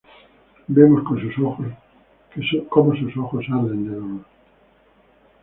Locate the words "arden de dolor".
3.51-4.25